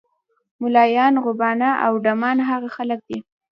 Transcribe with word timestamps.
ملایان، 0.61 1.13
غوبانه 1.23 1.69
او 1.85 1.93
ډمان 2.03 2.37
هغه 2.49 2.69
خلک 2.75 2.99
دي. 3.09 3.19